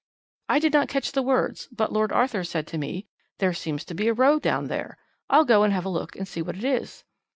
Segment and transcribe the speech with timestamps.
[0.49, 3.05] "'I did not catch the words, but Lord Arthur said to me:
[3.37, 4.97] "There seems to be a row down there.
[5.29, 7.03] I'll go and have a look and see what it is."